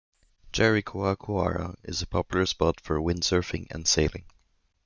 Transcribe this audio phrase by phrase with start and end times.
[0.51, 4.25] Jericoacoara is a popular spot for windsurfing and sailing.